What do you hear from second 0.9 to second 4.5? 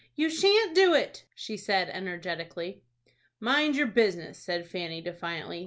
it," she said, energetically. "Mind your business!"